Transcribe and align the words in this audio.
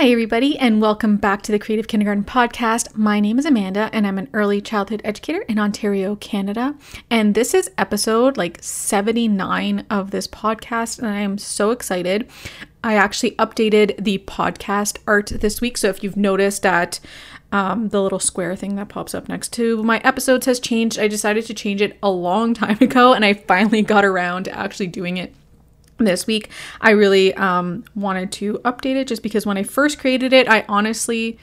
Hi, 0.00 0.08
everybody, 0.08 0.58
and 0.58 0.80
welcome 0.80 1.18
back 1.18 1.42
to 1.42 1.52
the 1.52 1.58
Creative 1.58 1.86
Kindergarten 1.86 2.24
Podcast. 2.24 2.96
My 2.96 3.20
name 3.20 3.38
is 3.38 3.44
Amanda, 3.44 3.90
and 3.92 4.06
I'm 4.06 4.16
an 4.16 4.30
early 4.32 4.62
childhood 4.62 5.02
educator 5.04 5.42
in 5.42 5.58
Ontario, 5.58 6.16
Canada. 6.16 6.74
And 7.10 7.34
this 7.34 7.52
is 7.52 7.70
episode 7.76 8.38
like 8.38 8.56
79 8.62 9.84
of 9.90 10.10
this 10.10 10.26
podcast, 10.26 11.00
and 11.00 11.06
I 11.06 11.20
am 11.20 11.36
so 11.36 11.70
excited. 11.70 12.30
I 12.82 12.94
actually 12.94 13.32
updated 13.32 14.02
the 14.02 14.16
podcast 14.20 14.96
art 15.06 15.26
this 15.26 15.60
week. 15.60 15.76
So 15.76 15.90
if 15.90 16.02
you've 16.02 16.16
noticed 16.16 16.62
that 16.62 16.98
um, 17.52 17.90
the 17.90 18.02
little 18.02 18.18
square 18.18 18.56
thing 18.56 18.76
that 18.76 18.88
pops 18.88 19.14
up 19.14 19.28
next 19.28 19.52
to 19.54 19.82
my 19.82 19.98
episodes 19.98 20.46
has 20.46 20.60
changed, 20.60 20.98
I 20.98 21.08
decided 21.08 21.44
to 21.44 21.52
change 21.52 21.82
it 21.82 21.98
a 22.02 22.08
long 22.08 22.54
time 22.64 22.78
ago, 22.80 23.12
and 23.12 23.22
I 23.22 23.34
finally 23.34 23.82
got 23.82 24.06
around 24.06 24.44
to 24.44 24.58
actually 24.58 24.86
doing 24.86 25.18
it 25.18 25.34
this 26.04 26.26
week. 26.26 26.50
I 26.80 26.90
really 26.90 27.34
um, 27.34 27.84
wanted 27.94 28.32
to 28.32 28.54
update 28.64 28.96
it 28.96 29.08
just 29.08 29.22
because 29.22 29.46
when 29.46 29.56
I 29.56 29.62
first 29.62 29.98
created 29.98 30.32
it, 30.32 30.48
I 30.48 30.64
honestly, 30.68 31.38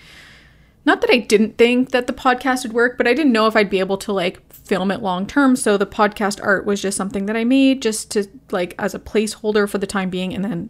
not 0.86 1.02
that 1.02 1.10
I 1.12 1.18
didn't 1.18 1.58
think 1.58 1.92
that 1.92 2.08
the 2.08 2.14
podcast 2.14 2.64
would 2.64 2.74
work, 2.74 2.98
but 2.98 3.08
I 3.08 3.14
didn't 3.14 3.34
know 3.34 3.48
if 3.48 3.56
I'd 3.56 3.70
be 3.70 3.80
able 3.80 3.98
to 3.98 4.14
like 4.14 4.42
film 4.54 4.92
it 4.92 5.02
long 5.02 5.26
term. 5.26 5.56
So 5.56 5.78
the 5.78 5.88
podcast 5.88 6.40
art 6.44 6.66
was 6.66 6.82
just 6.82 6.98
something 6.98 7.26
that 7.26 7.38
I 7.38 7.44
made 7.44 7.82
just 7.82 8.12
to 8.12 8.28
like 8.52 8.76
as 8.78 8.94
a 8.94 9.00
placeholder 9.00 9.70
for 9.70 9.78
the 9.78 9.88
time 9.88 10.10
being. 10.10 10.34
And 10.34 10.44
then 10.44 10.70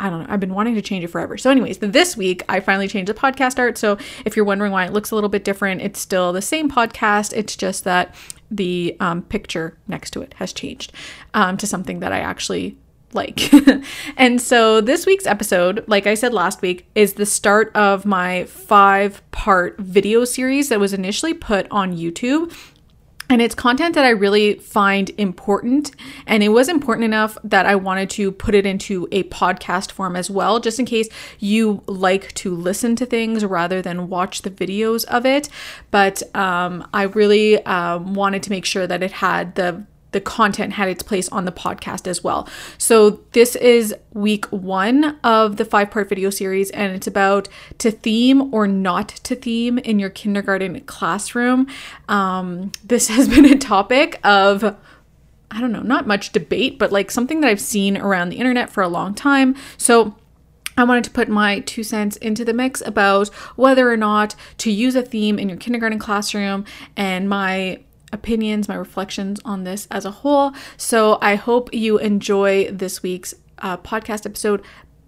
I 0.00 0.10
don't 0.10 0.20
know, 0.20 0.26
I've 0.28 0.40
been 0.40 0.54
wanting 0.54 0.74
to 0.76 0.82
change 0.82 1.04
it 1.04 1.08
forever. 1.08 1.36
So, 1.36 1.50
anyways, 1.50 1.78
this 1.78 2.16
week 2.16 2.44
I 2.48 2.60
finally 2.60 2.86
changed 2.86 3.08
the 3.08 3.14
podcast 3.14 3.58
art. 3.58 3.76
So, 3.76 3.98
if 4.24 4.36
you're 4.36 4.44
wondering 4.44 4.70
why 4.70 4.84
it 4.84 4.92
looks 4.92 5.10
a 5.10 5.14
little 5.14 5.30
bit 5.30 5.44
different, 5.44 5.82
it's 5.82 5.98
still 5.98 6.32
the 6.32 6.42
same 6.42 6.70
podcast. 6.70 7.32
It's 7.36 7.56
just 7.56 7.84
that 7.84 8.14
the 8.50 8.96
um, 9.00 9.22
picture 9.22 9.76
next 9.88 10.12
to 10.12 10.22
it 10.22 10.34
has 10.34 10.52
changed 10.52 10.92
um, 11.34 11.56
to 11.56 11.66
something 11.66 12.00
that 12.00 12.12
I 12.12 12.20
actually 12.20 12.76
like. 13.12 13.52
and 14.16 14.40
so 14.40 14.80
this 14.80 15.06
week's 15.06 15.26
episode, 15.26 15.84
like 15.86 16.06
I 16.06 16.14
said 16.14 16.32
last 16.32 16.62
week, 16.62 16.88
is 16.94 17.14
the 17.14 17.26
start 17.26 17.74
of 17.74 18.04
my 18.04 18.44
five 18.44 19.22
part 19.30 19.78
video 19.78 20.24
series 20.24 20.68
that 20.68 20.80
was 20.80 20.92
initially 20.92 21.34
put 21.34 21.66
on 21.70 21.96
YouTube. 21.96 22.52
And 23.30 23.42
it's 23.42 23.54
content 23.54 23.94
that 23.94 24.06
I 24.06 24.10
really 24.10 24.54
find 24.54 25.10
important. 25.18 25.90
And 26.26 26.42
it 26.42 26.48
was 26.48 26.68
important 26.68 27.04
enough 27.04 27.36
that 27.44 27.66
I 27.66 27.74
wanted 27.74 28.08
to 28.10 28.32
put 28.32 28.54
it 28.54 28.64
into 28.64 29.06
a 29.12 29.24
podcast 29.24 29.92
form 29.92 30.16
as 30.16 30.30
well, 30.30 30.60
just 30.60 30.78
in 30.78 30.86
case 30.86 31.08
you 31.38 31.82
like 31.86 32.32
to 32.34 32.54
listen 32.54 32.96
to 32.96 33.04
things 33.04 33.44
rather 33.44 33.82
than 33.82 34.08
watch 34.08 34.42
the 34.42 34.50
videos 34.50 35.04
of 35.06 35.26
it. 35.26 35.50
But 35.90 36.22
um, 36.34 36.88
I 36.94 37.02
really 37.02 37.62
um, 37.66 38.14
wanted 38.14 38.42
to 38.44 38.50
make 38.50 38.64
sure 38.64 38.86
that 38.86 39.02
it 39.02 39.12
had 39.12 39.56
the 39.56 39.84
the 40.12 40.20
content 40.20 40.72
had 40.74 40.88
its 40.88 41.02
place 41.02 41.28
on 41.28 41.44
the 41.44 41.52
podcast 41.52 42.06
as 42.06 42.24
well. 42.24 42.48
So 42.78 43.20
this 43.32 43.56
is 43.56 43.94
week 44.12 44.46
one 44.46 45.18
of 45.22 45.56
the 45.56 45.64
five 45.64 45.90
part 45.90 46.08
video 46.08 46.30
series, 46.30 46.70
and 46.70 46.94
it's 46.94 47.06
about 47.06 47.48
to 47.78 47.90
theme 47.90 48.52
or 48.54 48.66
not 48.66 49.08
to 49.08 49.34
theme 49.34 49.78
in 49.78 49.98
your 49.98 50.10
kindergarten 50.10 50.80
classroom. 50.80 51.66
Um, 52.08 52.72
this 52.84 53.08
has 53.08 53.28
been 53.28 53.44
a 53.44 53.58
topic 53.58 54.20
of 54.24 54.76
I 55.50 55.62
don't 55.62 55.72
know, 55.72 55.80
not 55.80 56.06
much 56.06 56.32
debate, 56.32 56.78
but 56.78 56.92
like 56.92 57.10
something 57.10 57.40
that 57.40 57.48
I've 57.48 57.60
seen 57.60 57.96
around 57.96 58.28
the 58.28 58.36
internet 58.36 58.68
for 58.68 58.82
a 58.82 58.88
long 58.88 59.14
time. 59.14 59.56
So 59.78 60.14
I 60.76 60.84
wanted 60.84 61.04
to 61.04 61.10
put 61.10 61.28
my 61.28 61.60
two 61.60 61.82
cents 61.82 62.16
into 62.18 62.44
the 62.44 62.52
mix 62.52 62.80
about 62.82 63.28
whether 63.56 63.90
or 63.90 63.96
not 63.96 64.34
to 64.58 64.70
use 64.70 64.94
a 64.94 65.02
theme 65.02 65.38
in 65.38 65.48
your 65.48 65.58
kindergarten 65.58 65.98
classroom 65.98 66.64
and 66.96 67.28
my 67.28 67.80
opinions, 68.12 68.68
my 68.68 68.74
reflections 68.74 69.40
on 69.44 69.64
this 69.64 69.86
as 69.90 70.04
a 70.04 70.10
whole. 70.10 70.52
So 70.76 71.18
I 71.20 71.34
hope 71.34 71.72
you 71.72 71.98
enjoy 71.98 72.70
this 72.70 73.02
week's 73.02 73.34
uh, 73.58 73.76
podcast 73.78 74.26
episode. 74.26 74.62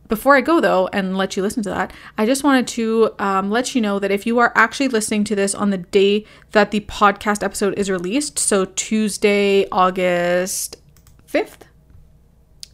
Before 0.09 0.35
I 0.35 0.41
go 0.41 0.61
though 0.61 0.89
and 0.93 1.17
let 1.17 1.37
you 1.37 1.43
listen 1.43 1.63
to 1.63 1.71
that, 1.71 1.93
I 2.19 2.27
just 2.27 2.43
wanted 2.43 2.67
to 2.69 3.15
um, 3.21 3.49
let 3.49 3.75
you 3.77 3.81
know 3.81 4.01
that 4.01 4.11
if 4.11 4.27
you 4.27 4.41
are 4.41 4.53
actually 4.57 4.89
listening 4.89 5.23
to 5.25 5.37
this 5.37 5.55
on 5.55 5.71
the 5.71 5.79
day 5.79 6.25
that 6.51 6.73
the 6.73 6.81
podcast 6.81 7.45
episode 7.45 7.79
is 7.79 7.89
released, 7.89 8.39
so 8.39 8.65
Tuesday, 8.65 9.69
August 9.71 10.77
5th, 11.29 11.61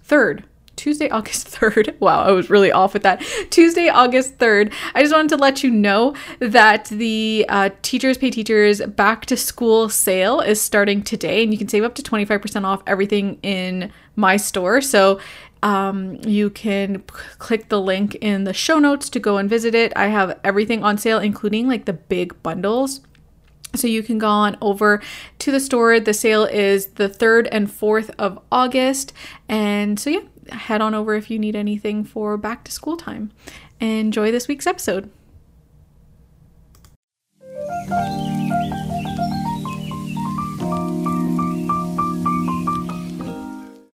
3rd, 0.02 0.44
Tuesday, 0.76 1.08
August 1.10 1.48
3rd. 1.48 1.98
Wow, 2.00 2.22
I 2.22 2.30
was 2.30 2.50
really 2.50 2.70
off 2.70 2.92
with 2.94 3.02
that. 3.02 3.22
Tuesday, 3.50 3.88
August 3.88 4.38
3rd. 4.38 4.72
I 4.94 5.02
just 5.02 5.14
wanted 5.14 5.30
to 5.30 5.36
let 5.36 5.62
you 5.62 5.70
know 5.70 6.14
that 6.38 6.86
the 6.86 7.44
uh, 7.48 7.70
Teachers 7.82 8.18
Pay 8.18 8.30
Teachers 8.30 8.80
Back 8.82 9.26
to 9.26 9.36
School 9.36 9.88
sale 9.88 10.40
is 10.40 10.60
starting 10.60 11.02
today, 11.02 11.42
and 11.42 11.52
you 11.52 11.58
can 11.58 11.68
save 11.68 11.84
up 11.84 11.94
to 11.96 12.02
25% 12.02 12.64
off 12.64 12.82
everything 12.86 13.38
in 13.42 13.92
my 14.14 14.36
store. 14.36 14.80
So 14.80 15.20
um, 15.62 16.16
you 16.26 16.50
can 16.50 17.00
p- 17.00 17.14
click 17.38 17.68
the 17.68 17.80
link 17.80 18.14
in 18.16 18.44
the 18.44 18.52
show 18.52 18.78
notes 18.78 19.08
to 19.10 19.20
go 19.20 19.38
and 19.38 19.48
visit 19.48 19.74
it. 19.74 19.92
I 19.96 20.08
have 20.08 20.38
everything 20.44 20.84
on 20.84 20.98
sale, 20.98 21.18
including 21.18 21.66
like 21.66 21.86
the 21.86 21.92
big 21.92 22.40
bundles. 22.42 23.00
So 23.74 23.86
you 23.86 24.02
can 24.02 24.18
go 24.18 24.28
on 24.28 24.56
over 24.60 25.02
to 25.40 25.52
the 25.52 25.60
store. 25.60 26.00
The 26.00 26.14
sale 26.14 26.44
is 26.44 26.86
the 26.86 27.08
3rd 27.08 27.48
and 27.52 27.68
4th 27.68 28.10
of 28.18 28.38
August. 28.50 29.12
And 29.48 29.98
so, 29.98 30.10
yeah, 30.10 30.20
head 30.50 30.80
on 30.80 30.94
over 30.94 31.14
if 31.14 31.30
you 31.30 31.38
need 31.38 31.56
anything 31.56 32.04
for 32.04 32.36
back 32.36 32.64
to 32.64 32.72
school 32.72 32.96
time. 32.96 33.32
Enjoy 33.80 34.30
this 34.30 34.48
week's 34.48 34.66
episode. 34.66 35.10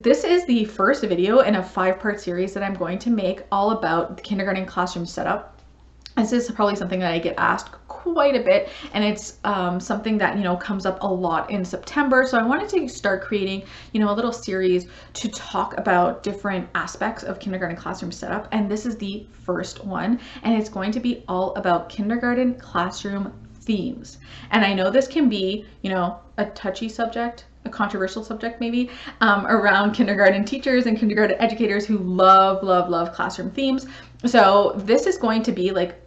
This 0.01 0.25
is 0.25 0.45
the 0.47 0.65
first 0.65 1.05
video 1.05 1.41
in 1.41 1.55
a 1.55 1.63
five 1.63 2.01
part 2.01 2.21
series 2.21 2.53
that 2.55 2.65
I'm 2.65 2.75
going 2.75 2.99
to 2.99 3.11
make 3.11 3.43
all 3.53 3.71
about 3.71 4.17
the 4.17 4.23
kindergarten 4.23 4.67
classroom 4.67 5.07
setup. 5.07 5.52
This 6.17 6.33
is 6.33 6.51
probably 6.51 6.77
something 6.77 7.01
that 7.01 7.13
I 7.13 7.19
get 7.19 7.35
asked 7.39 7.73
quite 7.89 8.37
a 8.37 8.41
bit 8.41 8.69
and 8.93 9.05
it's 9.05 9.39
um, 9.45 9.81
something 9.81 10.19
that 10.19 10.37
you 10.37 10.43
know 10.43 10.57
comes 10.57 10.85
up 10.85 10.99
a 11.03 11.07
lot 11.07 11.51
in 11.51 11.65
September. 11.65 12.27
So 12.27 12.39
I 12.39 12.43
wanted 12.43 12.69
to 12.71 12.89
start 12.89 13.23
creating 13.23 13.63
you 13.93 14.01
know 14.01 14.11
a 14.11 14.15
little 14.15 14.33
series 14.33 14.89
to 15.15 15.29
talk 15.29 15.77
about 15.79 16.23
different 16.23 16.69
aspects 16.75 17.23
of 17.23 17.39
kindergarten 17.39 17.77
classroom 17.77 18.13
setup 18.13 18.49
and 18.53 18.71
this 18.71 18.85
is 18.85 18.97
the 18.97 19.27
first 19.31 19.85
one 19.85 20.21
and 20.43 20.59
it's 20.59 20.69
going 20.69 20.93
to 20.93 21.01
be 21.01 21.25
all 21.29 21.55
about 21.55 21.89
kindergarten 21.89 22.55
classroom 22.55 23.33
themes. 23.63 24.19
And 24.51 24.65
I 24.65 24.75
know 24.75 24.91
this 24.91 25.09
can 25.09 25.29
be 25.29 25.65
you 25.83 25.91
know 25.91 26.19
a 26.37 26.47
touchy 26.47 26.89
subject 26.89 27.47
a 27.65 27.71
controversial 27.71 28.25
subject 28.25 28.61
maybe 28.61 28.91
um, 29.21 29.47
around 29.47 29.93
kindergarten 29.93 30.45
teachers 30.45 30.87
and 30.87 30.99
kindergarten 30.99 31.41
educators 31.41 31.87
who 31.87 31.99
love 31.99 32.63
love 32.63 32.89
love 32.89 33.13
classroom 33.13 33.51
themes. 33.53 33.87
So 34.27 34.73
this 34.77 35.07
is 35.07 35.17
going 35.17 35.43
to 35.45 35.53
be 35.53 35.71
like 35.71 36.02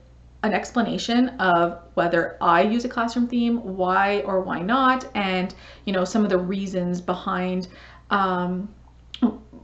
an 0.46 0.54
explanation 0.54 1.30
of 1.40 1.80
whether 1.96 2.38
I 2.40 2.62
use 2.62 2.86
a 2.86 2.90
classroom 2.90 3.28
theme, 3.28 3.58
why 3.78 4.22
or 4.22 4.42
why 4.42 4.62
not, 4.62 5.10
and 5.16 5.54
you 5.86 5.94
know 5.94 6.06
some 6.06 6.24
of 6.24 6.30
the 6.30 6.38
reasons 6.38 7.02
behind 7.02 7.68
um, 8.12 8.74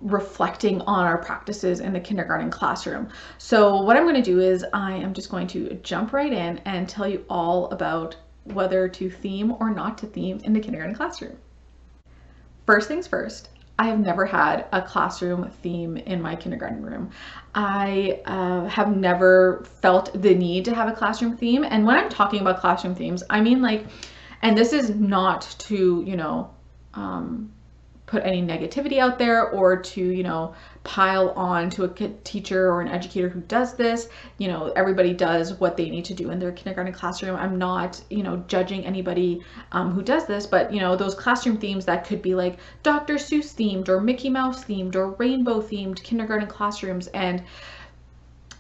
reflecting 0.01 0.81
on 0.81 1.05
our 1.05 1.19
practices 1.19 1.79
in 1.79 1.93
the 1.93 1.99
kindergarten 1.99 2.49
classroom. 2.49 3.09
So 3.37 3.81
what 3.83 3.95
I'm 3.95 4.03
going 4.03 4.15
to 4.15 4.21
do 4.21 4.39
is 4.39 4.65
I 4.73 4.93
am 4.93 5.13
just 5.13 5.29
going 5.29 5.47
to 5.47 5.75
jump 5.83 6.11
right 6.13 6.33
in 6.33 6.57
and 6.65 6.89
tell 6.89 7.07
you 7.07 7.23
all 7.29 7.69
about 7.69 8.15
whether 8.45 8.89
to 8.89 9.09
theme 9.09 9.51
or 9.59 9.69
not 9.69 9.99
to 9.99 10.07
theme 10.07 10.41
in 10.43 10.53
the 10.53 10.59
kindergarten 10.59 10.95
classroom. 10.95 11.37
First 12.65 12.87
things 12.87 13.05
first, 13.05 13.49
I 13.79 13.85
have 13.85 13.99
never 13.99 14.25
had 14.25 14.65
a 14.71 14.81
classroom 14.81 15.49
theme 15.63 15.97
in 15.97 16.21
my 16.21 16.35
kindergarten 16.35 16.83
room. 16.83 17.11
I 17.55 18.21
uh, 18.25 18.65
have 18.65 18.95
never 18.95 19.63
felt 19.81 20.21
the 20.21 20.35
need 20.35 20.65
to 20.65 20.75
have 20.75 20.87
a 20.87 20.93
classroom 20.93 21.35
theme. 21.35 21.63
And 21.63 21.85
when 21.85 21.97
I'm 21.97 22.09
talking 22.09 22.41
about 22.41 22.59
classroom 22.59 22.95
themes, 22.95 23.23
I 23.29 23.41
mean 23.41 23.61
like, 23.61 23.85
and 24.41 24.57
this 24.57 24.73
is 24.73 24.91
not 24.91 25.55
to, 25.59 26.03
you 26.05 26.15
know, 26.15 26.51
um, 26.93 27.51
put 28.11 28.25
any 28.25 28.41
negativity 28.41 28.97
out 28.97 29.17
there 29.17 29.49
or 29.51 29.77
to, 29.77 30.01
you 30.01 30.21
know, 30.21 30.53
pile 30.83 31.29
on 31.29 31.69
to 31.69 31.85
a 31.85 32.09
teacher 32.25 32.69
or 32.69 32.81
an 32.81 32.89
educator 32.89 33.29
who 33.29 33.39
does 33.39 33.75
this. 33.75 34.09
You 34.37 34.49
know, 34.49 34.73
everybody 34.75 35.13
does 35.13 35.53
what 35.61 35.77
they 35.77 35.89
need 35.89 36.03
to 36.05 36.13
do 36.13 36.29
in 36.29 36.37
their 36.37 36.51
kindergarten 36.51 36.93
classroom. 36.93 37.37
I'm 37.37 37.57
not, 37.57 38.03
you 38.09 38.21
know, 38.21 38.43
judging 38.47 38.85
anybody 38.85 39.41
um, 39.71 39.91
who 39.91 40.01
does 40.01 40.25
this, 40.25 40.45
but, 40.45 40.73
you 40.73 40.81
know, 40.81 40.97
those 40.97 41.15
classroom 41.15 41.57
themes 41.57 41.85
that 41.85 42.05
could 42.05 42.21
be 42.21 42.35
like 42.35 42.57
Dr. 42.83 43.13
Seuss 43.13 43.53
themed 43.55 43.87
or 43.87 44.01
Mickey 44.01 44.29
Mouse 44.29 44.65
themed 44.65 44.95
or 44.95 45.11
rainbow 45.11 45.61
themed 45.61 46.03
kindergarten 46.03 46.49
classrooms. 46.49 47.07
And, 47.07 47.41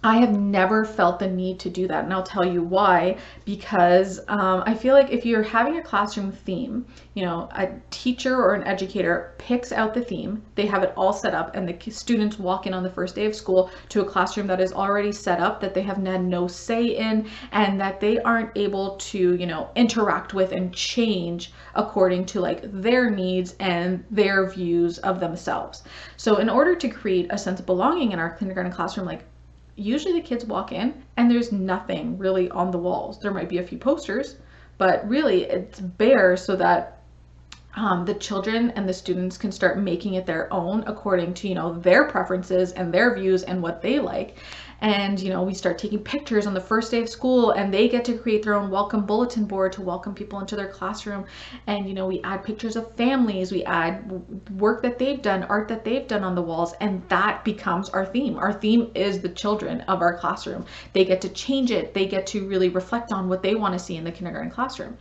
I 0.03 0.17
have 0.17 0.35
never 0.35 0.83
felt 0.83 1.19
the 1.19 1.27
need 1.27 1.59
to 1.59 1.69
do 1.69 1.87
that, 1.87 2.05
and 2.05 2.11
I'll 2.11 2.23
tell 2.23 2.43
you 2.43 2.63
why. 2.63 3.17
Because 3.45 4.19
um, 4.29 4.63
I 4.65 4.73
feel 4.73 4.95
like 4.95 5.11
if 5.11 5.27
you're 5.27 5.43
having 5.43 5.77
a 5.77 5.83
classroom 5.83 6.31
theme, 6.31 6.87
you 7.13 7.23
know, 7.23 7.47
a 7.51 7.69
teacher 7.91 8.35
or 8.35 8.55
an 8.55 8.63
educator 8.63 9.35
picks 9.37 9.71
out 9.71 9.93
the 9.93 10.01
theme, 10.01 10.41
they 10.55 10.65
have 10.65 10.81
it 10.81 10.91
all 10.97 11.13
set 11.13 11.35
up, 11.35 11.55
and 11.55 11.69
the 11.69 11.91
students 11.91 12.39
walk 12.39 12.65
in 12.65 12.73
on 12.73 12.81
the 12.81 12.89
first 12.89 13.13
day 13.13 13.27
of 13.27 13.35
school 13.35 13.69
to 13.89 14.01
a 14.01 14.05
classroom 14.05 14.47
that 14.47 14.59
is 14.59 14.73
already 14.73 15.11
set 15.11 15.39
up, 15.39 15.61
that 15.61 15.75
they 15.75 15.83
have 15.83 15.97
had 15.97 16.23
no 16.23 16.47
say 16.47 16.97
in, 16.97 17.29
and 17.51 17.79
that 17.79 17.99
they 17.99 18.19
aren't 18.21 18.57
able 18.57 18.95
to, 18.95 19.35
you 19.35 19.45
know, 19.45 19.69
interact 19.75 20.33
with 20.33 20.51
and 20.51 20.73
change 20.73 21.53
according 21.75 22.25
to 22.25 22.39
like 22.39 22.61
their 22.63 23.11
needs 23.11 23.55
and 23.59 24.03
their 24.09 24.49
views 24.49 24.97
of 24.99 25.19
themselves. 25.19 25.83
So, 26.17 26.37
in 26.37 26.49
order 26.49 26.75
to 26.75 26.89
create 26.89 27.27
a 27.29 27.37
sense 27.37 27.59
of 27.59 27.67
belonging 27.67 28.13
in 28.13 28.19
our 28.19 28.31
kindergarten 28.31 28.71
classroom, 28.71 29.05
like 29.05 29.25
usually 29.81 30.13
the 30.13 30.27
kids 30.27 30.45
walk 30.45 30.71
in 30.71 31.03
and 31.17 31.29
there's 31.29 31.51
nothing 31.51 32.17
really 32.17 32.49
on 32.51 32.71
the 32.71 32.77
walls. 32.77 33.19
There 33.19 33.33
might 33.33 33.49
be 33.49 33.57
a 33.57 33.67
few 33.67 33.77
posters, 33.77 34.37
but 34.77 35.07
really 35.07 35.43
it's 35.43 35.79
bare 35.79 36.37
so 36.37 36.55
that 36.55 37.00
um, 37.75 38.03
the 38.03 38.13
children 38.13 38.71
and 38.71 38.87
the 38.87 38.93
students 38.93 39.37
can 39.37 39.51
start 39.51 39.79
making 39.79 40.15
it 40.15 40.25
their 40.25 40.51
own 40.51 40.83
according 40.87 41.33
to 41.35 41.47
you 41.47 41.55
know 41.55 41.73
their 41.73 42.05
preferences 42.05 42.73
and 42.73 42.93
their 42.93 43.15
views 43.15 43.43
and 43.43 43.61
what 43.61 43.81
they 43.81 43.99
like. 43.99 44.35
And 44.81 45.17
you 45.19 45.29
know 45.29 45.43
we 45.43 45.53
start 45.53 45.77
taking 45.77 45.99
pictures 45.99 46.45
on 46.47 46.53
the 46.53 46.59
first 46.59 46.91
day 46.91 47.01
of 47.01 47.07
school 47.07 47.51
and 47.51 47.73
they 47.73 47.87
get 47.87 48.03
to 48.05 48.17
create 48.17 48.43
their 48.43 48.55
own 48.55 48.69
welcome 48.69 49.05
bulletin 49.05 49.45
board 49.45 49.71
to 49.73 49.81
welcome 49.81 50.13
people 50.13 50.39
into 50.39 50.57
their 50.57 50.67
classroom. 50.67 51.25
And 51.65 51.87
you 51.87 51.93
know 51.93 52.07
we 52.07 52.21
add 52.23 52.43
pictures 52.43 52.75
of 52.75 52.93
families 52.95 53.53
we 53.53 53.63
add 53.63 54.11
work 54.59 54.81
that 54.81 54.99
they've 54.99 55.21
done 55.21 55.43
art 55.43 55.69
that 55.69 55.85
they've 55.85 56.07
done 56.07 56.25
on 56.25 56.35
the 56.35 56.41
walls 56.41 56.73
and 56.81 57.01
that 57.07 57.45
becomes 57.45 57.89
our 57.89 58.05
theme. 58.05 58.37
Our 58.37 58.51
theme 58.51 58.91
is 58.95 59.21
the 59.21 59.29
children 59.29 59.81
of 59.81 60.01
our 60.01 60.17
classroom. 60.17 60.65
They 60.91 61.05
get 61.05 61.21
to 61.21 61.29
change 61.29 61.71
it. 61.71 61.93
They 61.93 62.05
get 62.05 62.27
to 62.27 62.45
really 62.47 62.69
reflect 62.69 63.13
on 63.13 63.29
what 63.29 63.43
they 63.43 63.55
want 63.55 63.73
to 63.73 63.79
see 63.79 63.95
in 63.95 64.03
the 64.03 64.11
kindergarten 64.11 64.51
classroom 64.51 64.97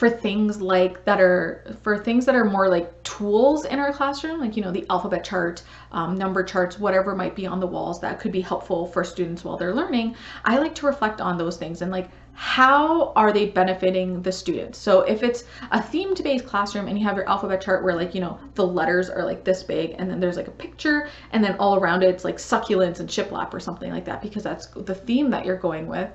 for 0.00 0.08
things 0.08 0.62
like 0.62 1.04
that 1.04 1.20
are 1.20 1.76
for 1.82 1.98
things 1.98 2.24
that 2.24 2.34
are 2.34 2.46
more 2.46 2.70
like 2.70 3.02
tools 3.02 3.66
in 3.66 3.78
our 3.78 3.92
classroom 3.92 4.40
like 4.40 4.56
you 4.56 4.62
know 4.62 4.72
the 4.72 4.86
alphabet 4.88 5.22
chart 5.22 5.62
um, 5.92 6.16
number 6.16 6.42
charts 6.42 6.78
whatever 6.78 7.14
might 7.14 7.36
be 7.36 7.46
on 7.46 7.60
the 7.60 7.66
walls 7.66 8.00
that 8.00 8.18
could 8.18 8.32
be 8.32 8.40
helpful 8.40 8.86
for 8.86 9.04
students 9.04 9.44
while 9.44 9.58
they're 9.58 9.74
learning 9.74 10.16
i 10.46 10.56
like 10.56 10.74
to 10.74 10.86
reflect 10.86 11.20
on 11.20 11.36
those 11.36 11.58
things 11.58 11.82
and 11.82 11.92
like 11.92 12.08
how 12.32 13.12
are 13.16 13.32
they 13.32 13.46
benefiting 13.46 14.22
the 14.22 14.32
students? 14.32 14.78
So 14.78 15.02
if 15.02 15.22
it's 15.22 15.44
a 15.72 15.78
themed 15.78 16.22
based 16.22 16.46
classroom 16.46 16.88
and 16.88 16.98
you 16.98 17.04
have 17.04 17.16
your 17.16 17.28
alphabet 17.28 17.60
chart 17.60 17.84
where 17.84 17.94
like 17.94 18.14
you 18.14 18.22
know 18.22 18.38
the 18.54 18.66
letters 18.66 19.10
are 19.10 19.26
like 19.26 19.44
this 19.44 19.62
big 19.62 19.96
and 19.98 20.10
then 20.10 20.20
there's 20.20 20.38
like 20.38 20.48
a 20.48 20.52
picture 20.52 21.10
and 21.32 21.44
then 21.44 21.56
all 21.58 21.76
around 21.76 22.02
it 22.02 22.08
it's 22.08 22.24
like 22.24 22.38
succulents 22.38 22.98
and 22.98 23.10
shiplap 23.10 23.52
or 23.52 23.60
something 23.60 23.92
like 23.92 24.06
that 24.06 24.22
because 24.22 24.42
that's 24.42 24.68
the 24.68 24.94
theme 24.94 25.28
that 25.28 25.44
you're 25.44 25.58
going 25.58 25.86
with 25.86 26.08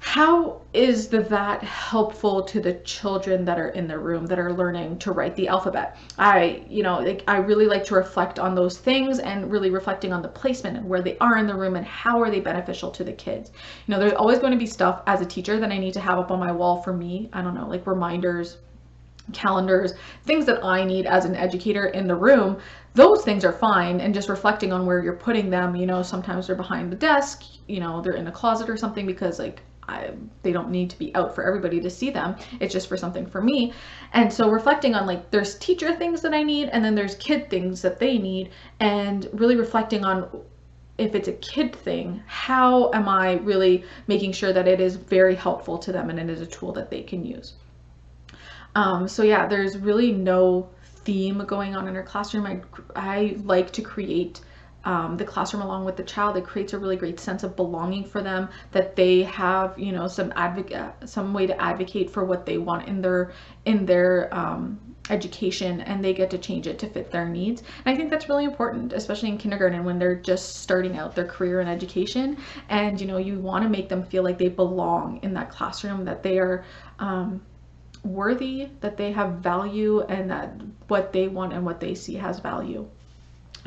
how 0.00 0.60
is 0.72 1.08
that 1.08 1.62
helpful 1.62 2.42
to 2.42 2.60
the 2.60 2.74
children 2.74 3.44
that 3.44 3.58
are 3.58 3.70
in 3.70 3.88
the 3.88 3.98
room 3.98 4.26
that 4.26 4.38
are 4.38 4.52
learning 4.52 4.98
to 5.00 5.12
write 5.12 5.34
the 5.34 5.48
alphabet? 5.48 5.96
I 6.16 6.62
you 6.68 6.82
know 6.82 7.00
like, 7.00 7.24
i 7.26 7.36
really 7.36 7.66
like 7.66 7.84
to 7.86 7.94
reflect 7.94 8.38
on 8.38 8.54
those 8.54 8.78
things 8.78 9.18
and 9.18 9.50
really 9.50 9.70
reflecting 9.70 10.12
on 10.12 10.22
the 10.22 10.28
placement 10.28 10.76
and 10.76 10.88
where 10.88 11.02
they 11.02 11.18
are 11.18 11.36
in 11.38 11.46
the 11.46 11.54
room 11.54 11.74
and 11.76 11.84
how 11.84 12.22
are 12.22 12.30
they 12.30 12.40
beneficial 12.40 12.90
to 12.92 13.04
the 13.04 13.12
kids. 13.12 13.50
You 13.86 13.92
know 13.92 14.00
there's 14.00 14.12
always 14.12 14.38
going 14.38 14.52
to 14.52 14.58
be 14.58 14.66
stuff 14.66 15.02
as 15.06 15.20
a 15.20 15.26
teacher 15.26 15.58
that 15.58 15.72
i 15.72 15.78
need 15.78 15.94
to 15.94 16.00
have 16.00 16.18
up 16.18 16.30
on 16.30 16.38
my 16.38 16.52
wall 16.52 16.80
for 16.82 16.92
me. 16.92 17.28
I 17.32 17.42
don't 17.42 17.54
know 17.54 17.68
like 17.68 17.86
reminders 17.86 18.58
calendars, 19.32 19.92
things 20.24 20.46
that 20.46 20.64
I 20.64 20.84
need 20.84 21.06
as 21.06 21.24
an 21.24 21.34
educator 21.34 21.86
in 21.86 22.06
the 22.06 22.14
room, 22.14 22.58
those 22.94 23.24
things 23.24 23.44
are 23.44 23.52
fine. 23.52 24.00
And 24.00 24.14
just 24.14 24.28
reflecting 24.28 24.72
on 24.72 24.86
where 24.86 25.02
you're 25.02 25.16
putting 25.16 25.50
them, 25.50 25.76
you 25.76 25.86
know, 25.86 26.02
sometimes 26.02 26.46
they're 26.46 26.56
behind 26.56 26.90
the 26.90 26.96
desk, 26.96 27.44
you 27.66 27.80
know, 27.80 28.00
they're 28.00 28.14
in 28.14 28.28
a 28.28 28.32
closet 28.32 28.70
or 28.70 28.76
something 28.76 29.06
because 29.06 29.38
like 29.38 29.60
I, 29.88 30.12
they 30.42 30.52
don't 30.52 30.70
need 30.70 30.90
to 30.90 30.98
be 30.98 31.14
out 31.14 31.34
for 31.34 31.44
everybody 31.44 31.80
to 31.80 31.90
see 31.90 32.10
them. 32.10 32.36
It's 32.60 32.72
just 32.72 32.88
for 32.88 32.96
something 32.96 33.26
for 33.26 33.40
me. 33.40 33.72
And 34.12 34.32
so 34.32 34.50
reflecting 34.50 34.94
on 34.94 35.06
like 35.06 35.30
there's 35.30 35.56
teacher 35.58 35.96
things 35.96 36.20
that 36.22 36.34
I 36.34 36.42
need 36.42 36.68
and 36.68 36.84
then 36.84 36.94
there's 36.94 37.14
kid 37.16 37.48
things 37.50 37.82
that 37.82 37.98
they 37.98 38.18
need 38.18 38.50
and 38.80 39.28
really 39.32 39.56
reflecting 39.56 40.04
on 40.04 40.28
if 40.98 41.14
it's 41.14 41.28
a 41.28 41.32
kid 41.32 41.74
thing, 41.74 42.20
how 42.26 42.92
am 42.92 43.08
I 43.08 43.34
really 43.34 43.84
making 44.08 44.32
sure 44.32 44.52
that 44.52 44.66
it 44.66 44.80
is 44.80 44.96
very 44.96 45.36
helpful 45.36 45.78
to 45.78 45.92
them 45.92 46.10
and 46.10 46.18
it 46.18 46.28
is 46.28 46.40
a 46.40 46.46
tool 46.46 46.72
that 46.72 46.90
they 46.90 47.02
can 47.02 47.24
use. 47.24 47.54
Um, 48.74 49.08
so 49.08 49.22
yeah, 49.22 49.46
there's 49.46 49.78
really 49.78 50.12
no 50.12 50.68
theme 50.82 51.38
going 51.46 51.76
on 51.76 51.86
in 51.88 51.96
our 51.96 52.02
classroom. 52.02 52.46
I, 52.46 52.60
I 52.96 53.36
like 53.44 53.72
to 53.72 53.82
create 53.82 54.40
um, 54.88 55.18
the 55.18 55.24
classroom 55.24 55.62
along 55.62 55.84
with 55.84 55.96
the 55.96 56.02
child 56.02 56.34
it 56.38 56.44
creates 56.44 56.72
a 56.72 56.78
really 56.78 56.96
great 56.96 57.20
sense 57.20 57.42
of 57.42 57.54
belonging 57.54 58.02
for 58.02 58.22
them 58.22 58.48
that 58.72 58.96
they 58.96 59.22
have 59.22 59.78
you 59.78 59.92
know 59.92 60.08
some 60.08 60.32
advocate 60.34 60.92
some 61.04 61.34
way 61.34 61.46
to 61.46 61.60
advocate 61.60 62.08
for 62.08 62.24
what 62.24 62.46
they 62.46 62.56
want 62.56 62.88
in 62.88 63.02
their 63.02 63.30
in 63.66 63.84
their 63.84 64.34
um, 64.34 64.80
education 65.10 65.82
and 65.82 66.02
they 66.02 66.14
get 66.14 66.30
to 66.30 66.38
change 66.38 66.66
it 66.66 66.78
to 66.78 66.88
fit 66.88 67.10
their 67.10 67.28
needs. 67.28 67.62
And 67.84 67.94
i 67.94 67.96
think 67.96 68.08
that's 68.08 68.30
really 68.30 68.44
important 68.44 68.94
especially 68.94 69.28
in 69.28 69.36
kindergarten 69.36 69.84
when 69.84 69.98
they're 69.98 70.22
just 70.32 70.56
starting 70.56 70.96
out 70.96 71.14
their 71.14 71.26
career 71.26 71.60
in 71.60 71.68
education 71.68 72.38
and 72.70 72.98
you 72.98 73.06
know 73.06 73.18
you 73.18 73.38
want 73.38 73.64
to 73.64 73.68
make 73.68 73.90
them 73.90 74.02
feel 74.02 74.24
like 74.24 74.38
they 74.38 74.48
belong 74.48 75.20
in 75.22 75.34
that 75.34 75.50
classroom 75.50 76.06
that 76.06 76.22
they 76.22 76.38
are 76.38 76.64
um, 76.98 77.42
worthy 78.04 78.70
that 78.80 78.96
they 78.96 79.12
have 79.12 79.32
value 79.32 80.00
and 80.08 80.30
that 80.30 80.58
what 80.86 81.12
they 81.12 81.28
want 81.28 81.52
and 81.52 81.62
what 81.62 81.78
they 81.78 81.94
see 81.94 82.14
has 82.14 82.40
value 82.40 82.88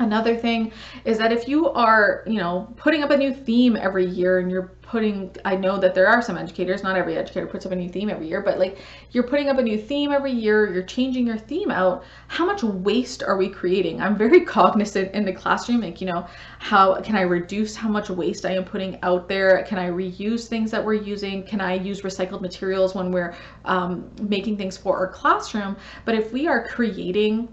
Another 0.02 0.36
thing 0.36 0.72
is 1.04 1.16
that 1.18 1.32
if 1.32 1.46
you 1.46 1.68
are, 1.70 2.24
you 2.26 2.38
know, 2.38 2.72
putting 2.76 3.04
up 3.04 3.10
a 3.10 3.16
new 3.16 3.32
theme 3.32 3.76
every 3.76 4.04
year 4.04 4.40
and 4.40 4.50
you're 4.50 4.72
putting, 4.82 5.34
I 5.44 5.54
know 5.54 5.78
that 5.78 5.94
there 5.94 6.08
are 6.08 6.20
some 6.20 6.36
educators, 6.36 6.82
not 6.82 6.96
every 6.96 7.16
educator 7.16 7.46
puts 7.46 7.64
up 7.64 7.72
a 7.72 7.76
new 7.76 7.88
theme 7.88 8.10
every 8.10 8.28
year, 8.28 8.42
but 8.42 8.58
like 8.58 8.78
you're 9.12 9.22
putting 9.22 9.48
up 9.48 9.58
a 9.58 9.62
new 9.62 9.78
theme 9.78 10.10
every 10.10 10.32
year, 10.32 10.72
you're 10.74 10.82
changing 10.82 11.28
your 11.28 11.38
theme 11.38 11.70
out, 11.70 12.04
how 12.26 12.44
much 12.44 12.64
waste 12.64 13.22
are 13.22 13.36
we 13.36 13.48
creating? 13.48 14.02
I'm 14.02 14.16
very 14.16 14.40
cognizant 14.44 15.14
in 15.14 15.24
the 15.24 15.32
classroom, 15.32 15.82
like, 15.82 16.00
you 16.00 16.08
know, 16.08 16.26
how 16.58 17.00
can 17.00 17.14
I 17.14 17.22
reduce 17.22 17.76
how 17.76 17.88
much 17.88 18.10
waste 18.10 18.44
I 18.44 18.54
am 18.54 18.64
putting 18.64 19.00
out 19.02 19.28
there? 19.28 19.62
Can 19.62 19.78
I 19.78 19.88
reuse 19.88 20.48
things 20.48 20.72
that 20.72 20.84
we're 20.84 20.94
using? 20.94 21.44
Can 21.44 21.60
I 21.60 21.74
use 21.74 22.02
recycled 22.02 22.40
materials 22.40 22.94
when 22.94 23.12
we're 23.12 23.34
um, 23.64 24.10
making 24.20 24.58
things 24.58 24.76
for 24.76 24.98
our 24.98 25.08
classroom? 25.08 25.76
But 26.04 26.16
if 26.16 26.32
we 26.32 26.48
are 26.48 26.66
creating 26.66 27.48